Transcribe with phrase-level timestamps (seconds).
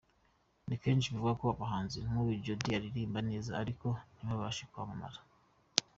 [0.67, 5.19] Ni kenshi bivugwa ko abahanzi nk’uyu Jody baririmba neza, ariko ntibabashe kwamamara.